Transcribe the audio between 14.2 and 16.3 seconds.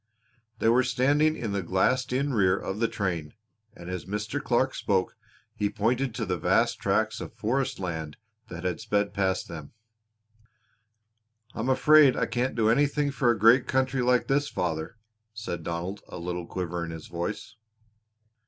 this, father," said Donald, a